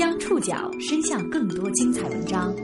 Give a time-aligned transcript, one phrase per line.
[0.00, 2.54] 将触角伸向更多精彩文章，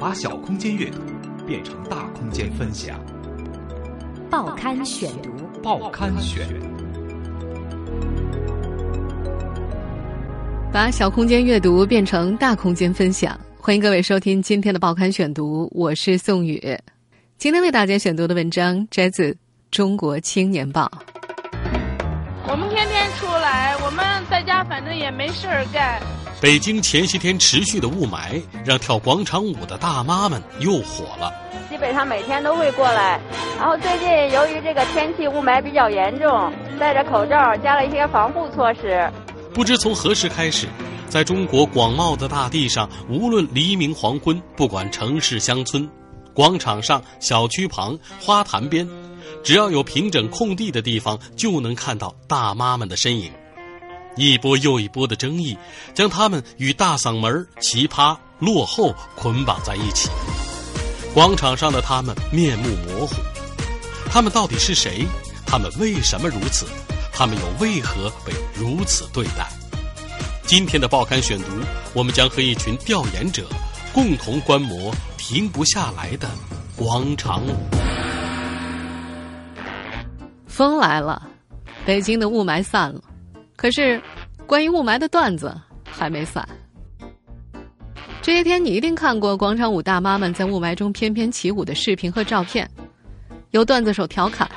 [0.00, 0.98] 把小空间阅读
[1.46, 2.98] 变成大空间分享。
[4.28, 5.30] 报刊选读，
[5.62, 6.44] 报刊选，
[10.72, 13.38] 把小空间阅读变成大空间分享。
[13.60, 16.60] 欢迎各位收听今天的报刊选读，我是宋宇。
[17.38, 19.30] 今天为大家选读的文章摘自
[19.70, 20.90] 《中国青年报》。
[22.48, 26.02] 我们天天出来，我们在家反正也没事儿干。
[26.38, 31.32] 北京前些天持续的雾霾，让跳广场舞的大妈们又火了。
[31.70, 33.18] 基本上每天都会过来，
[33.58, 39.10] 然后最近由于这个天气雾霾比较严重，戴着口罩，加了一些防护措施。
[39.54, 40.68] 不知从何时开始，
[41.08, 45.88] 在中国广袤的大地上，无论黎明黄昏，不管城市乡村，
[46.34, 48.86] 广场上、小区旁、花坛边。
[49.42, 53.32] 只要有平整空地的地方，就能看到大妈们的身影。
[54.16, 55.56] 一波又一波的争议，
[55.94, 60.08] 将他们与大嗓门、奇葩、落后捆绑在一起。
[61.14, 63.14] 广场上的他们面目模糊，
[64.10, 65.06] 他们到底是谁？
[65.46, 66.66] 他们为什么如此？
[67.12, 69.48] 他们又为何被如此对待？
[70.44, 71.46] 今天的报刊选读，
[71.94, 73.48] 我们将和一群调研者
[73.92, 76.28] 共同观摩停不下来的
[76.76, 77.54] 广场舞。
[80.46, 81.26] 风来了，
[81.84, 83.00] 北京的雾霾散了，
[83.56, 84.00] 可是
[84.46, 85.52] 关于雾霾的段子
[85.84, 86.46] 还没散。
[88.22, 92.68] 这些天你一定看过广场舞大妈们在雾霾中翩翩起舞的视频和照片，
[93.50, 94.48] 有段子手调侃：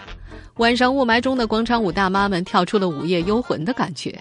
[0.58, 4.20] 晚上雾霾中的广场舞大妈们跳出了午夜幽魂的感觉。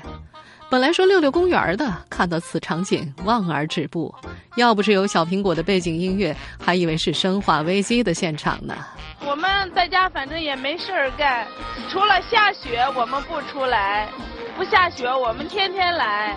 [0.70, 4.14] 本来说溜溜公园的，看到此场景望而止步。
[4.56, 8.76] 要不是有小苹果的背景音乐，还以为是《生化危机》的现场呢。
[9.24, 11.46] 我们在家反正也没事儿干，
[11.88, 14.10] 除了下雪我们不出来，
[14.58, 16.36] 不下雪我们天天来。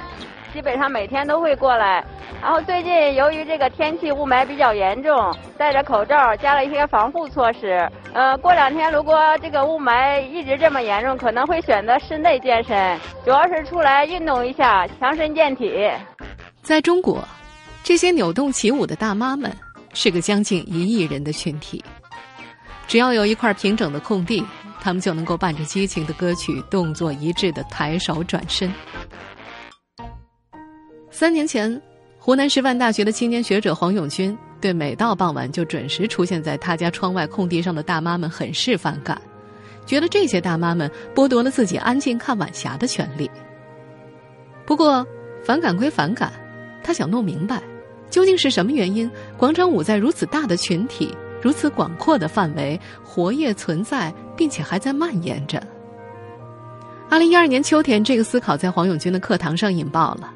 [0.53, 2.05] 基本上每天都会过来，
[2.39, 7.89] 然后最近由于这个天气雾霾比较严重，戴着口罩，加了一些防护措施。
[8.14, 15.89] 呃，过两天如果这个雾霾一直这么严重，可能会选择室内健身，主要是出来运动一下，强身健体。
[16.61, 17.23] 在中国，
[17.82, 19.52] 这些扭动起舞的大妈们
[19.95, 21.83] 是个将近一亿人的群体，
[22.88, 24.45] 只要有一块平整的空地，
[24.81, 28.69] 他们就能够伴着激情的歌曲，动作一致的抬手转身。
[31.11, 31.80] 三年前，
[32.17, 39.21] 湖南师范大学的青年学者黄永军对每到傍晚就准时出现在他家窗外空地上的大妈们很是反感，
[39.86, 43.30] 觉得这些大妈们剥夺了自己安静看晚霞的权利。
[44.65, 45.05] 不过，
[45.43, 46.33] 反感归反感，
[46.83, 47.61] 他想弄明白，
[48.09, 55.61] 究竟是什么原因，广场舞在如此大的群体、如此广阔的范围活跃存在，并且还在蔓延着。
[57.09, 60.31] 二零一二年秋天，这个思考在黄永军的课堂上引爆了。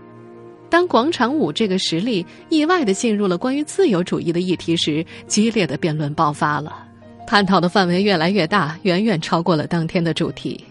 [0.70, 6.86] 当广场舞这个实例意外的进入了关于自由主义的议题时，激烈的辩论爆发了，
[7.26, 10.66] 探讨的范围越来越大，远远超过了当天的主题：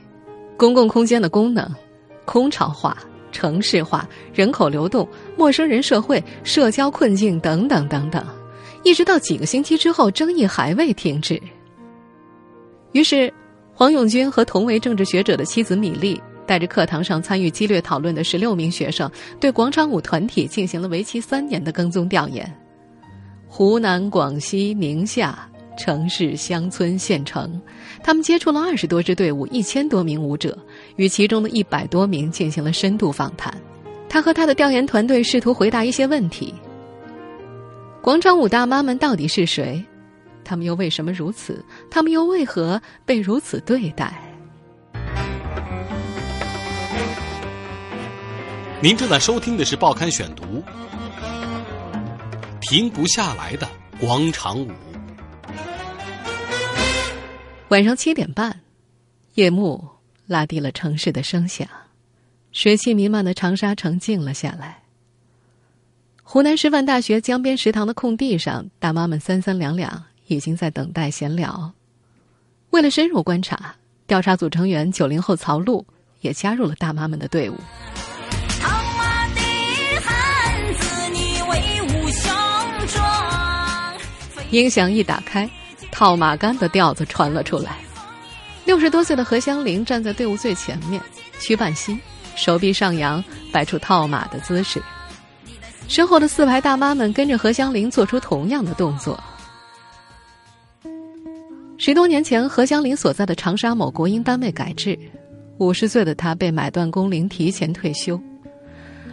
[0.58, 1.66] 公共空间的功能、
[2.26, 2.98] 空巢化、
[3.32, 5.08] 城市化、人口流动、
[5.38, 8.22] 陌生人社会、社交困境等等等等。
[8.84, 11.42] 一直到几个星期之后，争议还未停止。
[12.92, 13.32] 于是，
[13.74, 16.20] 黄永军和同为政治学者的妻子米粒。
[16.46, 22.46] 带着课堂上参与激烈讨论的十六名学生，对广场舞团体进行了为期三年的跟踪调研。
[23.48, 25.38] 湖南、广西、宁夏
[25.78, 27.58] 城市、乡村、县城，
[28.02, 30.54] 他们接触了二十多支队伍、一千多名舞者，
[30.96, 33.50] 与其中的一百多名进行了深度访谈。
[34.06, 36.52] 他和他的调研团队试图回答一些问题：
[38.04, 39.82] 广场舞大妈们到底是谁？
[40.44, 41.65] 他们又为什么如此？
[41.91, 44.12] 他们又为何被如此对待？
[48.82, 50.44] 您正在收听的是《报刊选读》，
[52.60, 53.66] 停不下来的
[53.98, 54.70] 广场舞。
[57.69, 58.60] 晚上七点半，
[59.32, 59.82] 夜幕
[60.26, 61.66] 拉低了城市的声响，
[62.53, 64.83] 水汽弥漫的长沙城静了下来。
[66.26, 71.71] 湖南师范大学江边食堂的空地上，大妈们三三两两，已经在等待闲聊。
[72.71, 73.75] 为了深入观察，
[74.06, 75.87] 调查组成员九零后曹璐
[76.23, 77.56] 也加入了大妈们的队伍。
[84.50, 85.49] 音响一打开，
[85.93, 87.76] 套马杆的调子传了出来。
[88.65, 91.00] 六十多岁的何香玲站在队伍最前面，
[91.38, 91.97] 屈半膝，
[92.35, 93.23] 手臂上扬，
[93.53, 94.82] 摆出套马的姿势。
[95.86, 99.19] 身后的四排大妈们跟着何香菱做出同样的动作。
[101.76, 104.98] 十多年前，何香菱所在的长沙某国营单位改制，
[105.58, 108.20] 五十岁的她被买断工龄，提前退休。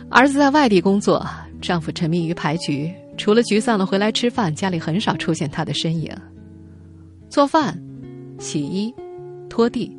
[0.09, 1.25] 儿子在外地工作，
[1.62, 6.12] 丈夫沉迷于牌局，除了沮丧了回来吃饭，家里很少出现他的身影。
[7.29, 7.77] 做饭、
[8.39, 8.94] 洗衣、
[9.50, 9.95] 拖地，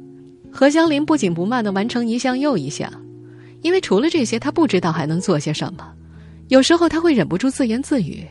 [0.51, 2.91] 何香林不紧不慢的完成一项又一项，
[3.61, 5.93] 因为除了这些，她不知道还能做些什么。
[6.49, 8.27] 有时候他会忍不住自言自语：“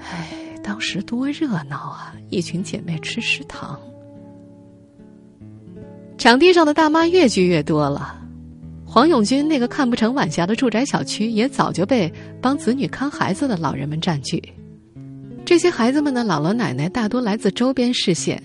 [0.00, 0.28] 哎，
[0.62, 3.78] 当时多热闹啊，一群姐妹吃食堂。”
[6.16, 8.16] 场地上的大妈越聚越多了。
[8.84, 12.12] 黄永军那个看不成晚霞的住宅小区，也早就被
[12.42, 14.42] 帮子女看孩子的老人们占据。
[15.44, 18.42] 这些孩子们的姥姥奶奶大多来自周边市县，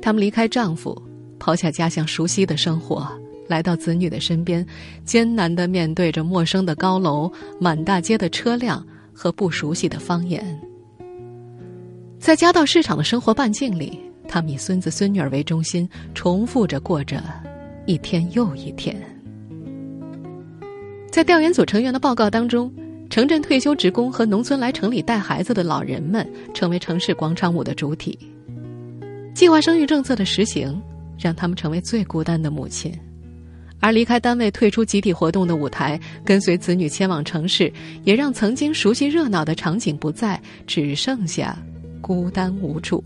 [0.00, 1.00] 他们离开丈夫，
[1.38, 3.06] 抛下家乡熟悉的生活，
[3.48, 4.66] 来到子女的身边，
[5.04, 10.44] 艰难的面对着陌生的高楼、满大街的车辆和不熟悉的方言。
[12.18, 17.22] 在家道市场的生活半径里，他们以孙子孙女儿为中心，重复着过着
[17.84, 18.96] 一天又一天。
[21.10, 22.72] 在调研组成员的报告当中，
[23.08, 28.18] 城镇退休职工和农村来城里带孩子的老人们成为城市广场舞的主体。
[29.32, 30.82] 计划生育政策的实行，
[31.18, 32.92] 让他们成为最孤单的母亲，
[33.86, 37.72] 而离开单位退出集体活动的舞台，跟随子女迁往城市，
[38.02, 41.56] 也让曾经熟悉热闹的场景不再，只剩下
[42.00, 43.00] 孤单无助。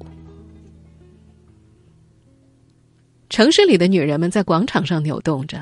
[3.29, 5.61] 城市里的女人们在广场上扭动着。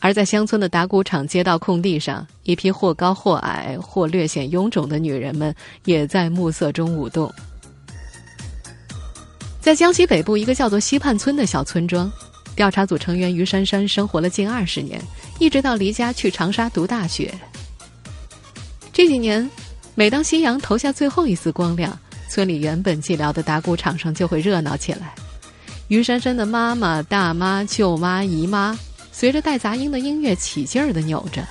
[0.00, 5.54] 而在乡村的打谷场街道空地上，一批或高或矮、或略显臃肿的女人们
[5.86, 7.32] 也在暮色中舞动。
[9.62, 12.12] 在江西北部一个叫做西畔村的小村庄，
[12.58, 15.00] 调查组成员于珊珊生活了近二十年，
[15.38, 17.32] 一直到离家去长沙读大学。
[18.92, 19.48] 这几年，
[19.94, 21.96] 每当夕阳投下最后一丝光亮，
[22.28, 25.14] 村里原本寂寥的打谷场上就会热闹起来。
[25.86, 28.76] 于珊珊的妈妈、大妈、舅妈、姨妈。
[29.12, 31.46] 随着带杂音的音乐起劲儿的扭着，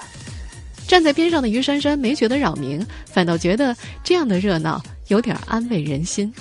[0.88, 6.33] 站在边上的于珊珊没觉得扰民，反倒觉得这样的热闹有点安慰人心。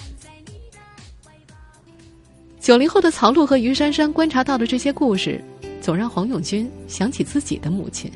[2.67, 5.41] 九零后的曹璐和于珊珊观察到的这些故事，
[5.81, 8.11] 总让黄永军想起自己的母亲。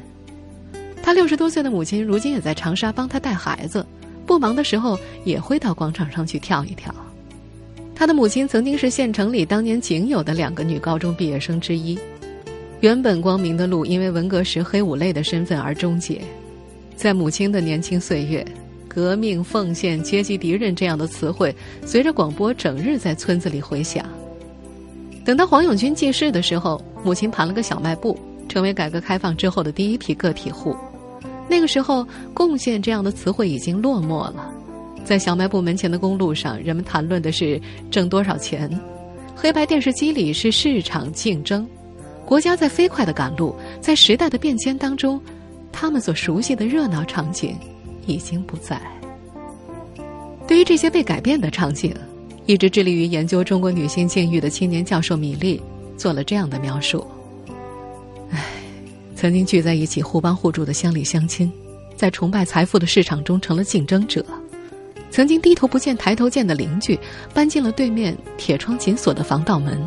[1.01, 3.87] 他六十多岁的母亲如今也在长沙帮他带孩子，
[4.27, 6.93] 不忙的时候也会到广场上去跳一跳。
[7.95, 11.97] 他的母亲曾经是县城里当年仅有的两个女高中毕业生之一。
[12.81, 16.21] 原本光明的路，因为文革时黑五类的身份而终结。
[16.97, 18.45] 在母亲的年轻岁月，
[18.89, 21.55] 革命、奉献、阶级敌人这样的词汇，
[21.87, 24.05] 随着广播整日在村子里回响。
[25.25, 28.19] 等到黄永军记事的时候，母亲盘了个小卖部，
[28.49, 30.75] 成为改革开放之后的第一批个体户。
[31.49, 34.53] 那个时候，贡献这样的词汇已经落寞了。
[35.05, 38.69] 在小卖部门前的公路上，人们谈论的是挣多少钱；
[39.35, 41.67] 黑白电视机里是市场竞争。
[42.25, 45.21] 国家在飞快的赶路，在时代的变迁当中，
[45.73, 47.57] 他们所熟悉的热闹场景
[48.07, 48.81] 已经不在。
[50.47, 51.95] 对于这些被改变的场景，
[52.51, 55.63] 一直致力于研究中国女性境遇的青年教授米粒
[55.97, 57.07] 做了这样的描述
[58.33, 58.45] ：“唉，
[59.15, 61.49] 曾经聚在一起互帮互助的乡里乡亲，
[61.95, 64.21] 在崇拜财富的市场中成了竞争者；
[65.13, 66.99] 曾经低头不见抬头见的邻居，
[67.33, 69.81] 搬进了对面铁窗紧锁的防盗门。”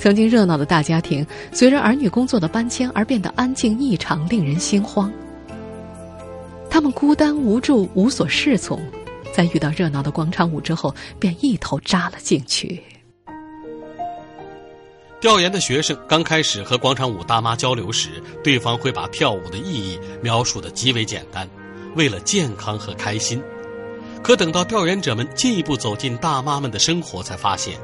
[0.00, 5.12] 曾经热闹的大家庭，随着儿女工作的搬迁而变得安静异常，令人心慌。
[6.68, 8.80] 他们孤单无助，无所适从，
[9.32, 12.82] 在遇到热闹的广场舞之后，便一头扎了进去。
[15.20, 21.48] 调研的学生刚开始和广场舞大妈交流时，对方会把跳舞的意义描述的极为简单，
[21.96, 23.42] 为了健康和开心。
[24.22, 27.78] 可等到调研者们进一步走进大妈们的生活，才发现。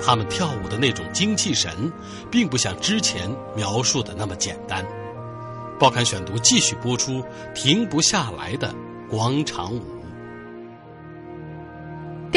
[0.00, 1.92] 他们跳舞的那种精气神，
[2.30, 4.86] 并不像之前描述的那么简单。
[5.78, 7.22] 报刊选读继续播出：
[7.54, 8.72] 停不下来的
[9.10, 9.97] 广场舞。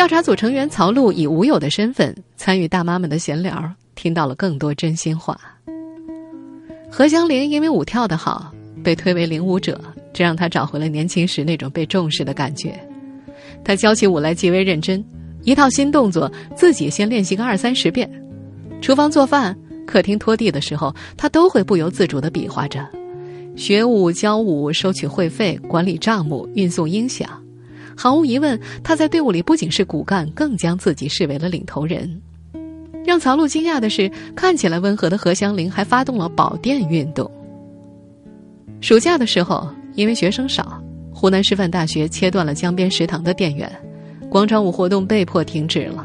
[0.01, 5.39] 调查组成员曹璐以舞友的身份参与大妈们的闲聊，听到了更多真心话。
[6.89, 8.51] 何香玲因为舞跳得好，
[8.83, 9.79] 被推为领舞者，
[10.11, 12.73] 这让她找回了年轻时那种被重视的感觉。
[13.63, 15.05] 她教起舞来极为认真。
[15.43, 18.09] 一套新动作，自己先练习个二三十遍。
[18.81, 19.55] 厨房做饭、
[19.85, 22.83] 客厅拖地的时候，他都会不由自主的比划着。
[23.55, 27.29] 学舞、教舞、收取会费、管理账目、运送音响，
[28.01, 32.19] 毫无疑问，他在队伍里不仅是骨干，更将自己视为了领头人。
[33.05, 37.29] 让曹璐惊讶的是，看起来温和的何香玲还发动了保电运动。
[38.81, 40.81] 暑假的时候，因为学生少，
[41.13, 43.71] 湖南师范大学切断了江边食堂的电源。
[44.31, 46.03] 广场舞活动被迫停止了，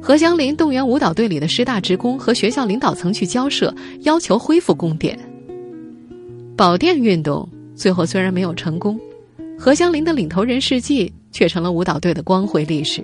[0.00, 5.18] 何香林动员舞蹈队里的师大职工和学校领导层去交涉，要求恢复供电。
[6.56, 8.96] 保电运动最后虽然没有成功，
[9.58, 13.02] 何香林的领头人事迹却成了舞蹈队的光辉历史。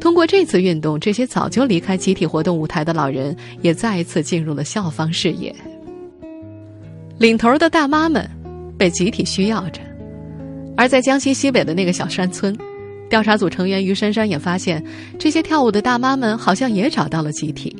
[0.00, 5.54] 通过这次运动，这些早就离开集体活动舞台的老人也再一次进入了校方视野。
[7.18, 8.28] 领头的大妈们
[8.78, 9.80] 被集体需要着，
[10.76, 12.56] 而在江西西北的那个小山村，
[13.10, 14.84] 调查组成员于珊珊也发现，
[15.18, 17.74] 这些跳舞的大妈们好像也找到了集体。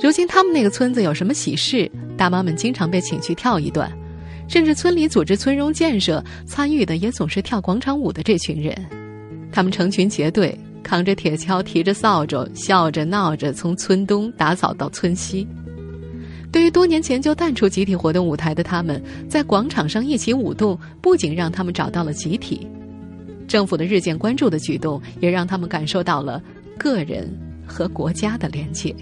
[0.00, 3.88] 如今他们那个村子有什么喜事，大妈们经常被请去跳一段，
[4.48, 8.74] 甚至村里组织村容建设，参与的也总是跳广场舞的这群人。
[9.50, 10.58] 他们成群结队。
[10.86, 15.44] 扛着铁锹，提着扫帚，笑着闹着，从村东打扫到村西。
[16.52, 22.64] 对于多年前就淡出集体活动舞台的他们，在广场上一起舞动，不仅让他们找到了集体，
[23.48, 26.40] 政府的日渐关注的举动，也让他们感受到了
[26.78, 27.28] 个人
[27.66, 28.94] 和国家的连结。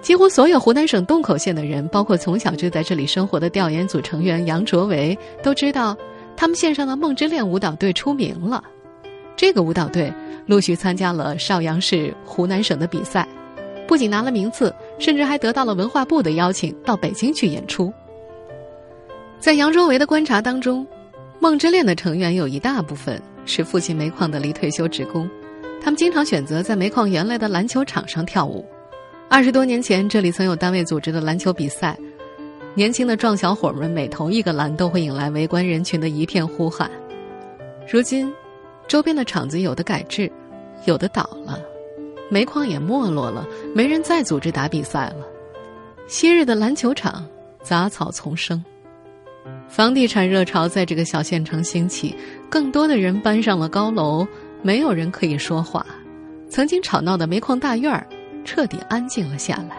[0.00, 5.96] 几乎所有湖南省洞口县的人，包括从小就在这里生活的调研组成员杨卓维，都知道。
[6.40, 8.62] 他们线上的梦之恋舞蹈队出名了，
[9.36, 10.12] 这个舞蹈队
[10.46, 13.26] 陆续参加了邵阳市、湖南省的比赛，
[13.88, 17.92] 不仅拿了名次，甚至还得到了文化部的邀请到北京去演出。
[19.40, 20.86] 在杨卓维的观察当中，
[21.40, 25.28] 梦之恋的成员有一大部分是父亲煤矿的离退休职工，
[25.82, 28.64] 他们经常选择在煤矿原来的篮球场上跳舞。
[29.30, 31.96] 二十多年前，这里曾有单位组织的篮球比赛。
[32.74, 36.90] 年轻的壮小伙们每投一个篮，都会引来围观人群的一片呼喊。
[37.92, 38.32] 如今，
[38.86, 40.32] 周边的场子有的改制，
[40.86, 41.60] 有的倒了，
[42.30, 45.26] 煤矿也没落了，没人再组织打比赛了。
[46.06, 47.26] 昔日的篮球场
[47.62, 48.64] 杂草丛生，
[49.68, 52.16] 房地产热潮在这个小县城兴起，
[52.48, 54.26] 更多的人搬上了高楼，
[54.62, 55.84] 没有人可以说话。
[56.48, 58.06] 曾经吵闹的煤矿大院儿
[58.48, 59.76] 彻底安静了下来。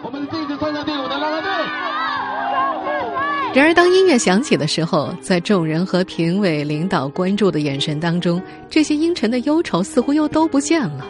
[0.00, 1.50] 我们这支参加队伍的啦啦队。
[3.52, 11.04] 然而，当音乐响起的时候，在众人和评委、领导关注的眼神当中，这些阴沉的忧愁似乎又都不见了。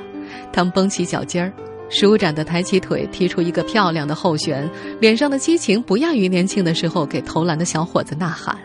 [0.54, 1.52] 他们绷起脚尖儿，
[1.90, 4.66] 舒展的抬起腿，踢出一个漂亮的后旋，
[4.98, 8.56] 脸上的激情不亚于年轻的时候给投篮的小伙子呐喊。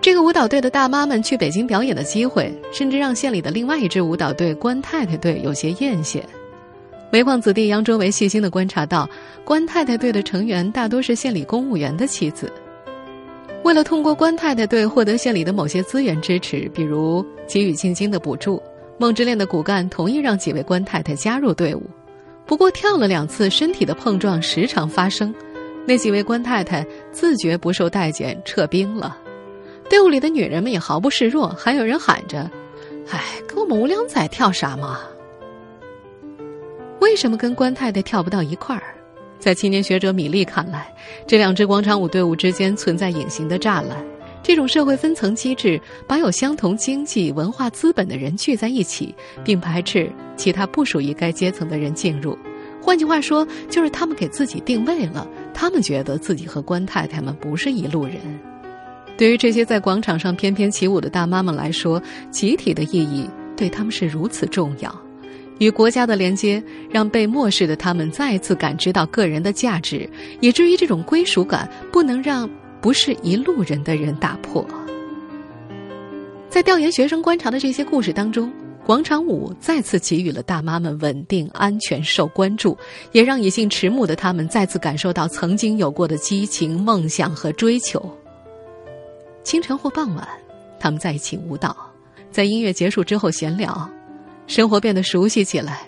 [0.00, 6.22] 这个舞蹈队的大妈们去北京表演的机会，甚至让县里的另外一支舞蹈队——关太太队有些艳羡。
[7.12, 9.06] 煤矿子弟杨卓维细心的观察到，
[9.44, 12.50] 关太太队的成员大多是县里公务员的妻子。
[13.62, 18.62] 为了通过关太太队获得县里的某些资源支持，比如给予进京的补助，
[18.96, 21.82] 梦之恋的骨干同意让几位关太太加入队伍。
[22.46, 25.34] 不过跳了两次，身体的碰撞时常发生，
[25.86, 29.18] 那几位关太太自觉不受待见，撤兵了。
[29.90, 32.48] 队伍里的女人们也毫不示弱，还有人喊着
[33.10, 35.00] ：“哎，跟我们无良仔跳啥嘛？”
[37.00, 38.94] 为什么跟关太太跳不到一块儿？
[39.40, 40.94] 在青年学者米粒看来，
[41.26, 43.96] 这两支广场舞队伍之间存在隐形的栅栏。
[44.44, 52.38] 这种社会分层机制把有相同经济文化资本的人聚在一起，并排斥其他不属于该阶层的人进入。
[52.80, 58.16] 换句话说，就是他们给自己定位了，他们觉得自己和关太太们不是一路人。
[59.20, 64.90] 对于这些在广场上翩翩起舞的大妈们来说，集体的意义对他们是如此重要。
[65.58, 70.08] 与国家的连接，让被漠视的他们再次感知到个人的价值，
[70.40, 72.48] 以至于这种归属感不能让
[72.80, 74.66] 不是一路人的人打破。
[76.48, 78.50] 在调研学生观察的这些故事当中，
[78.86, 82.74] 广场舞再次给予了大妈们稳定、安全、受关注，
[83.12, 88.02] 也让已经迟暮的他们再次感受到曾经有过的激情、梦想和追求。
[89.50, 90.28] 清晨或傍晚，
[90.78, 91.76] 他们在一起舞蹈，
[92.30, 93.90] 在音乐结束之后闲聊。
[94.46, 95.82] 生活变得熟悉起来，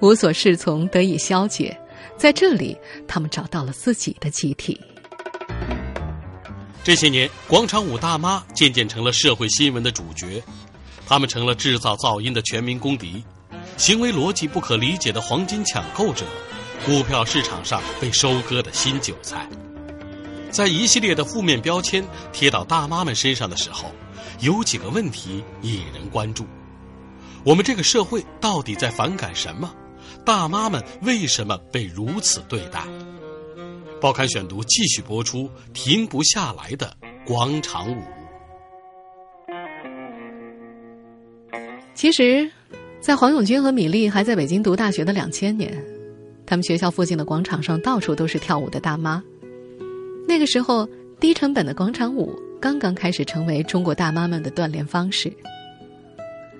[0.00, 1.78] 无所适从得以消解，
[2.16, 4.80] 在这里，他们找到了自己的集体。
[6.82, 10.42] 这些年，广场舞大妈渐渐成了社会新闻的主角，
[11.06, 13.22] 他们成了制造噪音的全民公敌，
[13.76, 16.24] 行为逻辑不可理解的黄金抢购者，
[16.84, 19.48] 股票市场上被收割的新韭菜。
[20.54, 23.90] 在一系列的负面标签贴到大妈们身上的时候，
[24.40, 26.46] 有几个问题引人关注。
[27.44, 29.74] 我们这个社会到底在反感什么？
[30.24, 32.84] 大妈们为什么被如此对待？
[34.00, 36.96] 报刊选读继续播出，停不下来的
[37.26, 38.00] 广场舞。
[41.96, 42.48] 其实，
[43.00, 45.84] 在黄永军和米粒还在北京读大学的两千年，
[46.46, 49.20] 他们学校附近的广场上到处都是跳舞的大妈。
[50.26, 50.88] 那个时候，
[51.20, 55.32] 低成本的广场舞刚刚开始成为中国大妈们的锻炼方式。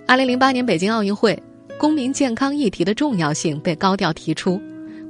[0.06, 1.40] 二零零八年北京奥运会，
[1.78, 4.61] 公民健康议题的重要性被高调提出，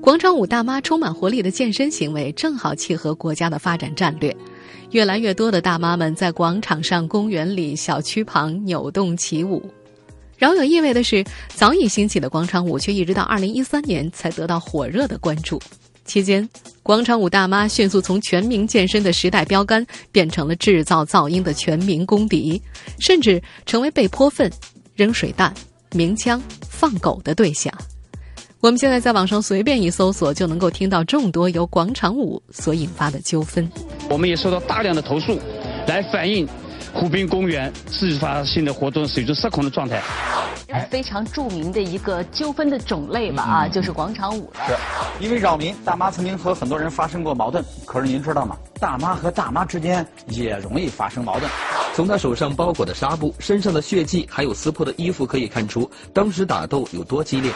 [0.00, 4.34] 广场舞大妈充满活力的健身行为，正好契合国家的发展战略。
[4.92, 9.60] 越来越多的大妈们在广场上、公园里、小区旁扭动起舞。
[10.38, 15.60] 饶有意味的是，早已兴起的广场舞却一直到二零一三年才得到火热的关注。
[16.04, 16.48] 期间，
[16.82, 22.60] 广场舞大妈迅速从全民健身的时代标杆，变成了制造噪音的全民公敌，
[22.98, 24.50] 甚至成为被泼粪、
[24.94, 25.52] 扔水弹、
[25.92, 27.72] 鸣枪、放狗的对象。
[28.60, 33.70] 我们现在在网上随便一搜索，就能够听到众多由广场舞所引发的纠纷。
[34.08, 35.38] 我们也收到大量的投诉，
[35.86, 36.48] 来反映。
[36.94, 40.00] 湖滨公园自发性的活动属于失控的状态，
[40.88, 44.60] 非常著名的一个纠纷的种类吧啊，就是广场舞了。
[44.66, 47.62] 是，因为扰民，大妈曾经和很多人发生过矛盾。
[47.84, 48.56] 可是您知道吗？
[48.80, 51.50] 大妈和大妈之间也容易发生矛盾。
[51.94, 57.52] 从她手上包裹的纱布、身上的血迹，还有撕破的衣服，可以看出当时打斗有多激烈。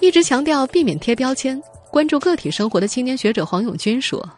[0.00, 4.28] 一直强调避免贴标签、关注个体生活的青年学者黄永军说。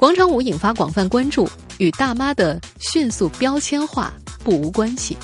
[0.00, 4.10] 广场舞引发广泛关注，与大妈的迅速标签化
[4.42, 5.14] 不无关系。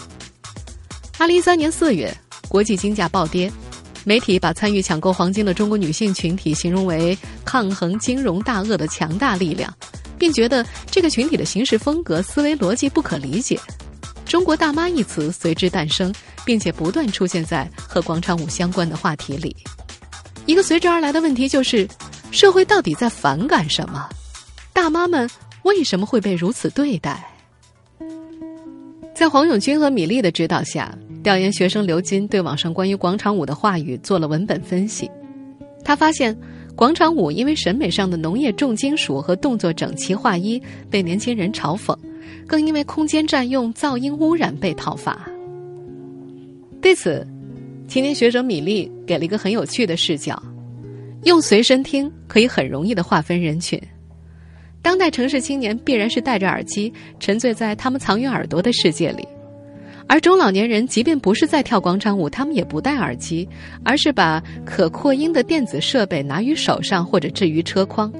[1.17, 2.15] 二零一三年四月，
[2.47, 3.51] 国际金价暴跌，
[4.05, 9.75] 媒体把参与抢购黄金的中国女性群体形容为抗衡金融大鳄的强大力量，
[10.19, 13.59] 并觉得这个群体的行事风格、思维逻辑不可理解。
[14.27, 16.15] 中国大妈一词随之诞生，
[16.45, 19.57] 并且不断出现在和广场舞相关的话题里。
[20.45, 21.89] 一个随之而来的问题就是：
[22.31, 24.07] 社会到底在反感什么？
[24.77, 25.27] 大妈们
[25.63, 27.27] 为什么会被如此对待？
[29.15, 35.11] 在黄永军和米粒的指导下，调研学生刘金对网上关于广场舞的话语做了文本分析。
[35.83, 36.37] 他发现，
[36.77, 41.97] 广场舞因为审美上的农业重金属和动作整齐划一被年轻人嘲讽，
[42.47, 45.27] 更因为空间占用、噪音污染被讨伐。
[46.83, 47.27] 对此，
[47.89, 50.41] 青年学者米粒给了一个很有趣的视角：
[51.25, 53.81] 用随身听可以很容易的划分人群。
[54.87, 59.25] 当代城市青年必然是戴着耳机，沉醉在他们藏于耳朵的世界里；
[60.07, 63.49] 而中老年人即便不是在跳广场舞，他们也不戴耳机，
[63.83, 68.13] 而是把可扩音的电子设备拿于手上或者置于车筐。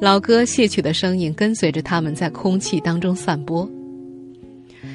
[0.00, 3.70] 老歌戏曲的声音跟随着他们在空气当中散播。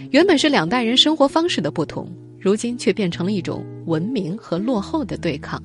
[0.10, 5.62] 原本是两代人生活方式的不同，如今却变成了一种文明和落后的对抗。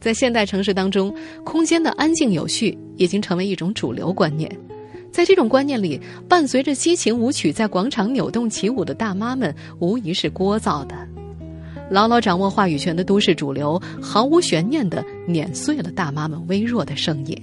[0.00, 1.10] 在现代城市当中，
[1.44, 4.50] 空间的安静有序已经成为一种主流观念。
[5.12, 10.96] 在这种观念里，伴随着激情舞曲在广场扭动起舞的大妈们，无疑是聒噪的。
[11.90, 17.40] 牢牢掌握话语权的都市主流，毫无悬念地碾碎了大妈们微弱的声音。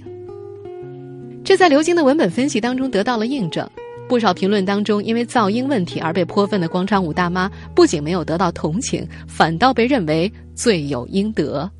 [1.44, 3.68] 这在刘晶的文本分析当中得到了印证。
[4.08, 11.70] 不少评论当中，因为噪音问题而被泼粪的广场舞大妈，不仅没有得到同情，反倒被认为罪有应得。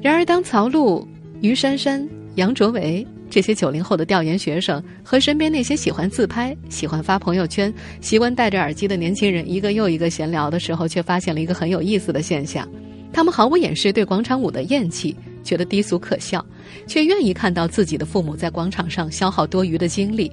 [0.00, 1.04] 然而，当曹璐、
[1.40, 12.66] 于珊珊、杨卓维这些九零后的调研学生和身边那些喜欢自拍、喜欢发朋友圈、习惯戴着耳机的年轻人一个又一个闲聊的时候，却发现了一个很有意思的现象：
[13.12, 16.44] 他们毫无掩饰对广场舞的厌弃，觉得低俗可笑，
[16.86, 20.32] 却愿意看到自己的父母在广场上消耗多余的精力。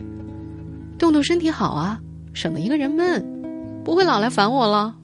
[0.98, 2.00] 动动身体好啊，
[2.34, 3.24] 省得一个人闷，
[3.84, 4.96] 不会老来烦我了。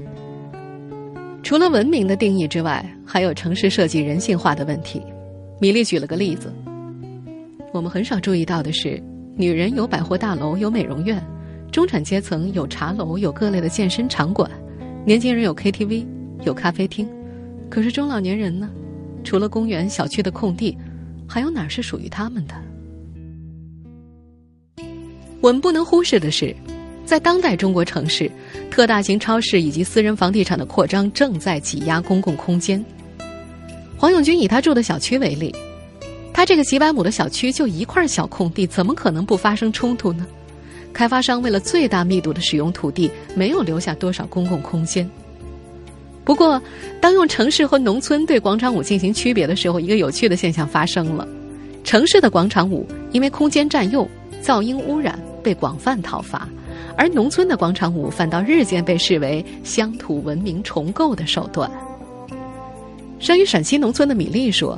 [1.43, 5.01] 除了文明的定义之外，还有城市设计人性化的问题。
[5.62, 6.52] 米粒举了个例子，
[7.71, 9.00] 我们很少注意到的是，
[9.38, 11.19] 女人有百货大楼，有美容院；
[11.71, 14.50] 中产阶层有茶楼，有各类的健身场馆；
[15.06, 16.04] 年轻人有 KTV，
[16.45, 17.08] 有咖啡厅。
[17.69, 18.71] 可是中老年人呢？
[19.24, 20.76] 除了公园、小区的空地，
[21.28, 22.56] 还有哪是属于他们的？
[25.41, 26.56] 我们不能忽视的是。
[27.06, 28.32] 在当代中国城市，
[28.71, 32.84] 特大型超市以及私人房地产的扩张正在挤压公共空间。
[34.01, 35.53] 黄永军以他住的小区为例，
[36.33, 40.25] 他这个几百亩的小区就一块小空地，怎么可能不发生冲突呢？
[40.91, 45.07] 开发商为了最大密度的使用土地，没有留下多少公共空间。
[46.23, 46.59] 不过，
[46.99, 51.27] 当用城市和农村对广场舞进行区别的时候，一个有趣的现象发生了：
[51.83, 54.09] 城市的广场舞因为空间占用、
[54.41, 56.49] 噪音污染，被广泛讨伐。
[56.97, 61.69] 而农村的广场舞反倒日渐被视为乡土文明重构的手段。
[63.21, 64.77] 生于陕西农村的米粒说：“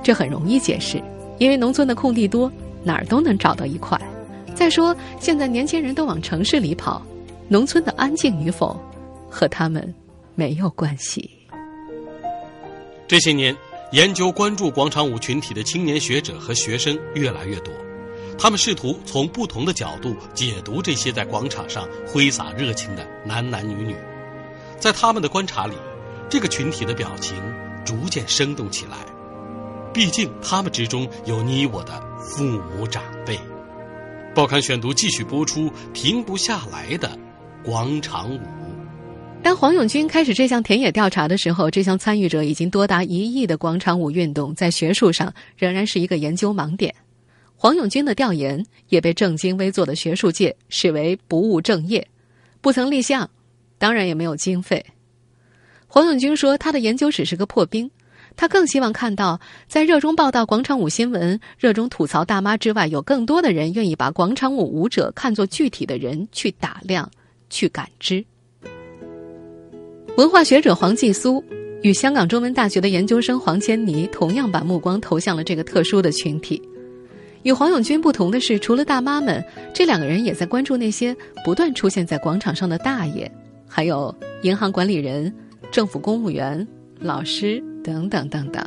[0.00, 1.02] 这很容易解释，
[1.38, 2.50] 因为农村的空地多，
[2.84, 4.00] 哪儿都能找到一块。
[4.54, 7.02] 再说，现在年轻人都往城市里跑，
[7.48, 8.80] 农村的安静与否，
[9.28, 9.92] 和他们
[10.36, 11.28] 没有关系。”
[13.08, 13.56] 这些年，
[13.90, 17.74] 研究关注广场舞群体的青年学者和学生越来越多。
[18.38, 23.96] 他们试图从不同的角度解读这些在广场上挥洒热情的男男女女，
[24.78, 25.74] 在他们的观察里，
[26.28, 27.36] 这个群体的表情
[27.84, 28.96] 逐渐生动起来。
[29.92, 33.38] 毕竟他们之中有你我的父母长辈。
[34.34, 37.10] 报刊选读继续播出，停不下来的
[37.64, 38.40] 广场舞。
[39.42, 46.94] 当黄永军开始这项田野调查的时候，这项参与者已经多达一亿的广场舞运动，在学术上仍然是一个研究盲点。
[47.56, 52.06] 黄永军的调研也被正襟危坐的学术界视为不务正业，
[52.60, 53.28] 不曾立项，
[53.78, 54.84] 当然也没有经费。
[55.92, 57.90] 黄永军说：“他的研究只是个破冰，
[58.36, 67.10] 他更希望看到，在热衷报道广场舞新闻、热衷吐槽大妈之外，有更多的人愿意把广场舞舞者看作具体的人去打量、
[67.50, 68.24] 去感知。”
[70.16, 71.42] 文化学者黄继苏
[71.82, 76.62] 与香港中文大学的研究生黄千妮同样把目光投向了这个特殊的群体。
[77.42, 83.28] 与黄永军不同的是，除了大妈们，这两个人也在关注那些不断出现在广场上的大爷，
[83.66, 85.34] 还有银行管理人、
[85.70, 86.66] 政府公务员、
[86.98, 88.62] 老师等等等等。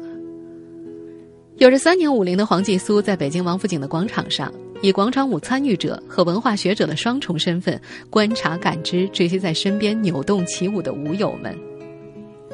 [1.58, 4.52] 有着三年五龄的黄继苏在北京王府井的广场上。
[4.82, 11.58] 以广场舞参与者和文化学者的双重身份观察、感知这些在身边扭动起舞的舞友们。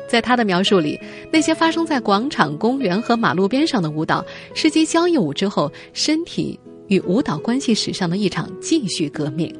[0.08, 1.00] 在他的描述里，
[1.34, 9.52] 那些发生在广场、公园和马路边上的舞蹈，是继交谊舞之后，身体与舞蹈关系史上的一场继续革命。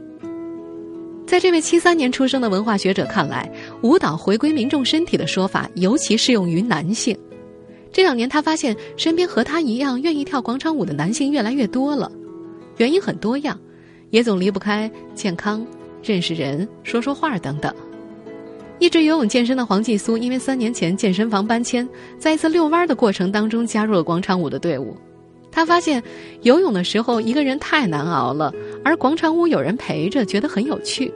[1.26, 7.18] 在这位七三年出生的文化学者看来，舞蹈回归民众身体的说法尤其适用于男性。
[7.92, 12.12] 这两年，他发现身边和他一样愿意跳广场舞的男性越来越多了。
[12.78, 13.60] 原因很多样，
[14.10, 15.66] 也总离不开健康、
[16.04, 17.74] 认识人、说说话等等。
[18.80, 21.88] 一直游泳健身的黄继苏，因为三年前健身房搬迁，
[22.18, 24.96] 在一次遛弯的过程当中加入了广场舞的队伍。
[25.52, 26.02] 他发现
[26.44, 31.12] 游泳的时候一个人太难熬了，而广场舞有人陪着，觉得很有趣。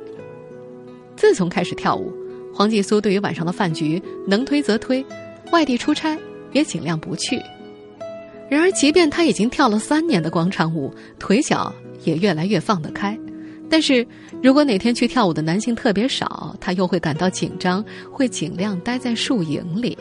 [1.15, 2.11] 自从开始跳舞，
[2.53, 5.03] 黄继苏对于晚上的饭局能推则推，
[5.51, 6.17] 外地出差
[6.51, 7.41] 也尽量不去。
[8.49, 13.17] 然而，即便他已经跳了三年的广场舞，腿脚也越来越放得开。
[13.69, 14.05] 但是
[14.43, 19.97] 如果哪天去跳舞的男性特别少，他又会感到紧张，会尽量待在树影里。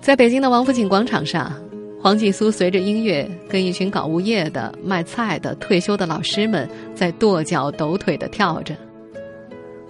[0.00, 1.52] 在北京的王府井广场上，
[2.00, 8.76] 黄继苏随着音乐，跟一群搞物业的、卖菜的、退休的老师们在跺脚抖腿的跳着。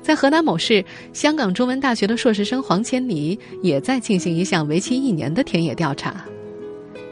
[0.08, 6.24] 在河南某市，香港中文大学的硕士生黄千妮也在进行一项为期一年的田野调查。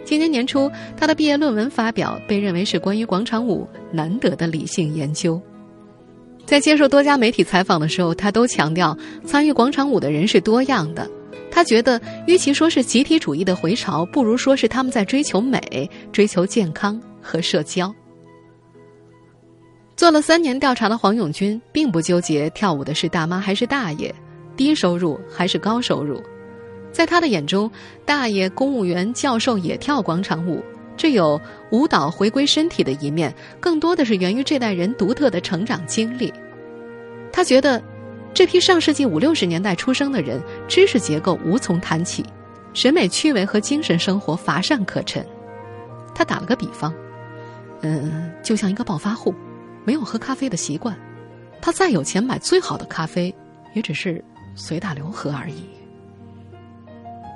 [0.03, 5.39] 今年年初，他的毕业论文发表，被认为是关于广场舞难得的理性研究。
[6.47, 11.07] 在接受多家媒体采访的时候，他都强调参与广场舞的人是多样的。
[11.51, 15.61] 他觉得，与其说是集体主义的回潮，不如说是他们在追求美、
[16.13, 17.95] 追求健康和社交。
[19.97, 24.15] 做了三年调查的黄永军，并不纠结跳舞的是大妈还是大爷，
[24.55, 26.23] 低收入还是高收入。
[26.93, 27.71] 在他的眼中，
[28.05, 30.63] 大爷、公务员、教授也跳广场舞，
[30.99, 36.31] 这有舞蹈回归身体的一面，更多的是源于这代人独特的成长经历。
[37.33, 37.83] 他觉得，
[38.35, 42.23] 这批上世纪五六十年代出生的人，知识结构无从谈起，
[42.75, 45.25] 审美趣味和精神生活乏善可陈。
[46.15, 46.93] 他打了个比方，
[47.81, 49.35] 嗯，就像一个暴发户，
[49.87, 50.95] 没有喝咖啡的习惯，
[51.63, 53.33] 他再有钱买最好的咖啡，
[53.73, 54.23] 也只是
[54.57, 55.65] 随大流喝而已。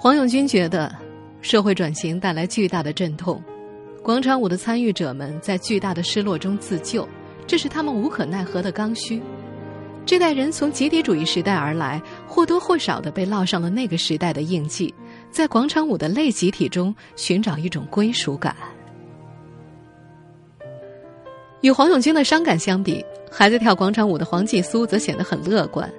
[0.01, 0.93] 黄永军觉得，
[1.41, 3.41] 社会转型带来巨大的阵痛，
[4.03, 7.09] 广场舞的参与者们在巨大的失落中自救，
[7.47, 9.23] 这是他们无可奈何的刚需。
[10.05, 14.93] 这代人从集体主义时代而来，或多或少的被烙上了那个时代的印记，
[15.31, 18.57] 在广场舞的类集体中寻找一种归属感。
[21.61, 25.91] 与黄永军的伤感相比，还在跳广场舞的黄继苏则显得很乐观。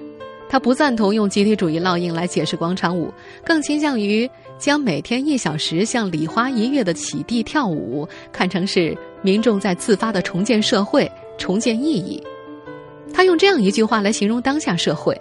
[0.50, 3.13] 他不赞同用集体主义烙印来解释广场舞，
[3.45, 12.21] 更倾向于将每天一小时像礼花一跃的起地跳舞看成是民众在自发的重建社会、重建意义。
[13.13, 15.17] 他用这样一句话来形容当下社会：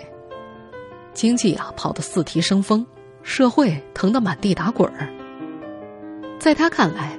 [1.13, 2.85] 经济啊跑得四蹄生风，
[3.23, 5.09] 社会疼得满地打滚儿。
[6.41, 7.17] 在他看来，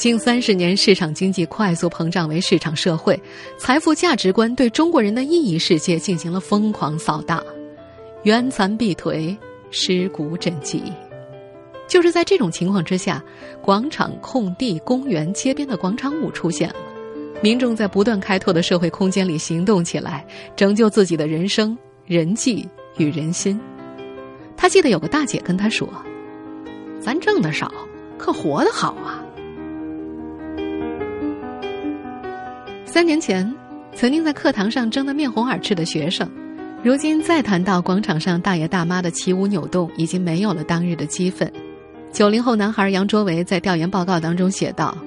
[0.00, 3.20] 近三十年市场经济快速膨胀为市场社会，
[3.58, 7.44] 财富价值观对中国人的意义世界进行了疯狂扫荡，
[8.22, 9.36] 冤残必颓，
[9.70, 10.80] 尸骨枕藉。
[11.86, 13.22] 就是在这种情况之下，
[13.60, 16.76] 广场、空地、公园、街边的广场舞出现了，
[17.42, 23.60] 民众在不断开拓的社会空间里行动起来，拯救自己的人生、人际与人心。
[24.56, 25.86] 他记得有个大姐跟他说
[26.98, 27.70] ：“咱挣的少，
[28.16, 29.22] 可活得好啊。”
[32.92, 33.48] 三年前，
[33.94, 36.28] 曾经在课堂上争得面红耳赤的学生，
[36.82, 41.48] 如今再谈到广场上大爷大妈的起舞扭动，已经没有了当日的激愤。
[42.12, 44.98] 九零后男孩杨卓维在调研报告当中写道：“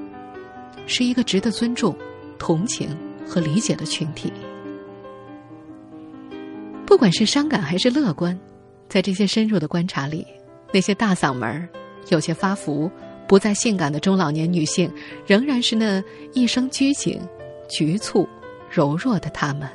[0.87, 1.93] 是一个值得尊重、
[2.39, 2.87] 同情
[3.27, 4.31] 和理解的群体。
[6.85, 8.39] 不管是伤感还是乐观，
[8.87, 10.25] 在这些深入的观察里，
[10.71, 11.67] 那些大嗓门、
[12.07, 12.89] 有些发福、
[13.27, 14.89] 不再性感的中老年女性，
[15.27, 17.19] 仍然是那一生拘谨、
[17.67, 18.27] 局促、
[18.69, 19.67] 柔弱的他们。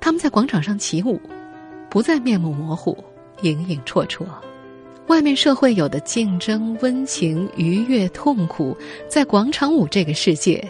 [0.00, 1.20] 他们在广场上起舞，
[1.90, 2.96] 不再面目模糊、
[3.42, 4.24] 影影绰绰。”
[5.08, 8.76] 外面社会有的竞争、温情、愉悦、痛苦，
[9.08, 10.66] 在广场舞这个世界，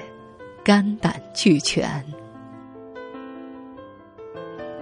[0.62, 2.04] 肝胆俱全。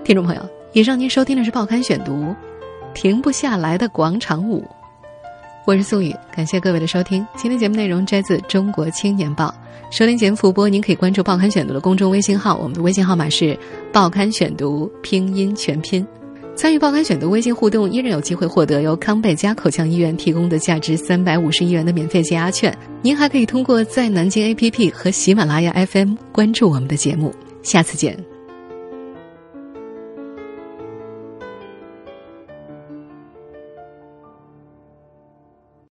[0.03, 2.13] 听众朋友，以上您收听的是《报刊选读》，
[2.95, 4.67] 停不下来的广场舞。
[5.67, 7.27] 我是素雨，感谢各位的收听。
[7.37, 9.47] 今天节目内容摘自《中国青年报》，
[9.97, 13.45] 收听节目复播，您可以关注《报刊选读》的公众微信号，我们的微信号码是
[13.91, 16.07] 《报刊选读》拼音全拼。
[16.55, 22.77] 参与报刊选读微信互动，依然有机会获得由康贝佳口腔医院提供的价值三百五十一元的免费解压券。
[23.01, 27.35] 您还可以通过在南京 APP 和喜马拉雅 FM 关注我们的节目。
[27.63, 28.34] 下次见。